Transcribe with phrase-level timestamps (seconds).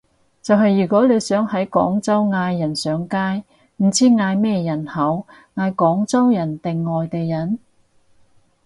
[0.41, 3.43] 就係如果你想喺廣州嗌人上街，
[3.77, 7.59] 唔知嗌咩人好，嗌廣州人定外地人？